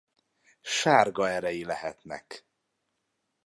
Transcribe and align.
Sárga 0.63 1.27
erei 1.29 1.63
lehetnek. 1.65 2.45